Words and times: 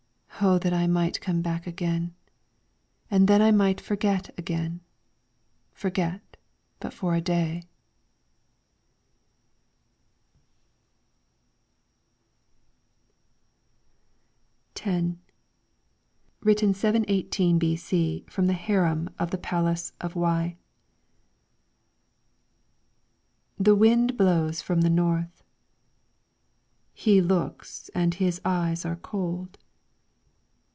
O 0.43 0.57
that 0.57 0.73
I 0.73 0.87
might 0.87 1.21
come 1.21 1.43
back 1.43 1.67
again, 1.67 2.15
And 3.11 3.27
then 3.27 3.43
I 3.43 3.51
might 3.51 3.79
forget 3.79 4.33
again, 4.39 4.81
Forget 5.71 6.35
for 6.79 6.87
but 7.11 7.17
a 7.17 7.21
day! 7.21 7.63
10 14.73 15.21
LYRICS 16.43 16.59
FROM 16.59 16.71
THE 16.71 16.73
CHINESE 16.73 16.73
Written 16.73 16.73
718 16.73 17.59
b.c. 17.59 18.25
from 18.27 18.47
the 18.47 18.53
harem 18.53 19.11
of 19.19 19.29
the 19.29 19.37
Palace 19.37 19.93
of 20.01 20.15
Wei. 20.15 20.57
The 23.59 23.75
wind 23.75 24.17
blows 24.17 24.59
from 24.59 24.81
the 24.81 24.89
North. 24.89 25.43
He 26.95 27.21
looks 27.21 27.91
and 27.93 28.15
his 28.15 28.41
eyes 28.43 28.83
are 28.85 28.95
cold. 28.95 29.59